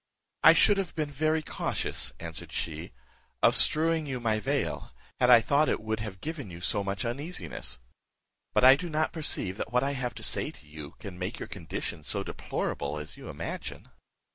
[0.43, 2.91] "I should have been very cautious," answered she,
[3.43, 7.05] "of strewing you my veil, had I thought it would have given you so much
[7.05, 7.77] uneasiness;
[8.55, 11.37] but I do not perceive that what I have to say to you can make
[11.37, 13.89] your condition so deplorable as you imagine."